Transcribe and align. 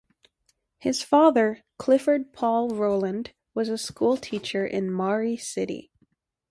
His 0.79 1.03
father, 1.03 1.61
Clifford 1.77 2.33
Paul 2.33 2.69
Roland, 2.69 3.33
was 3.53 3.69
a 3.69 3.77
schoolteacher 3.77 4.65
in 4.65 4.91
Maury 4.91 5.37
City. 5.37 5.91